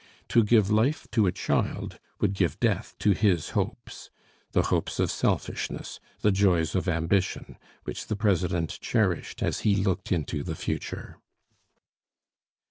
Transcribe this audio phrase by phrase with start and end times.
[0.29, 4.09] To give life to a child would give death to his hopes,
[4.51, 10.11] the hopes of selfishness, the joys of ambition, which the president cherished as he looked
[10.11, 11.19] into the future.